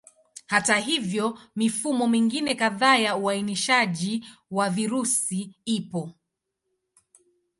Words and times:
Hata 0.47 0.77
hivyo, 0.77 1.39
mifumo 1.55 2.07
mingine 2.07 2.55
kadhaa 2.55 2.95
ya 2.97 3.15
uainishaji 3.17 4.25
wa 4.51 4.69
virusi 4.69 5.55
ipo. 5.65 6.13